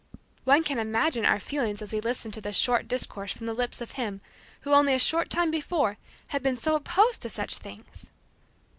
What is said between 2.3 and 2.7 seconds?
to this